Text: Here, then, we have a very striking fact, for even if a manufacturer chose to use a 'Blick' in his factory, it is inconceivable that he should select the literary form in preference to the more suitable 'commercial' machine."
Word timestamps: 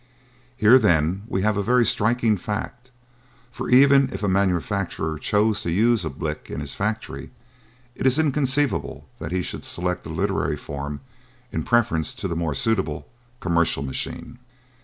Here, 0.57 0.79
then, 0.79 1.21
we 1.27 1.43
have 1.43 1.57
a 1.57 1.61
very 1.63 1.85
striking 1.85 2.35
fact, 2.35 2.89
for 3.51 3.69
even 3.69 4.09
if 4.11 4.23
a 4.23 4.27
manufacturer 4.27 5.19
chose 5.19 5.61
to 5.61 5.69
use 5.69 6.03
a 6.03 6.09
'Blick' 6.09 6.49
in 6.49 6.59
his 6.59 6.73
factory, 6.73 7.29
it 7.93 8.07
is 8.07 8.17
inconceivable 8.17 9.07
that 9.19 9.31
he 9.31 9.43
should 9.43 9.63
select 9.63 10.03
the 10.03 10.09
literary 10.09 10.57
form 10.57 11.01
in 11.51 11.61
preference 11.61 12.15
to 12.15 12.27
the 12.27 12.35
more 12.35 12.55
suitable 12.55 13.07
'commercial' 13.41 13.83
machine." 13.83 14.39